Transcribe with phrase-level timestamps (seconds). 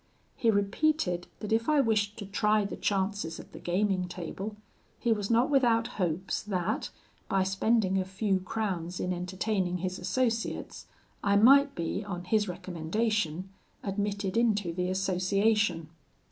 [0.35, 4.55] He repeated, that if I wished to try the chances of the gaming table,
[4.97, 6.89] he was not without hopes that,
[7.29, 10.87] by spending a few crowns in entertaining his associates,
[11.23, 13.49] I might be, on his recommendation,
[13.83, 15.89] admitted into the association.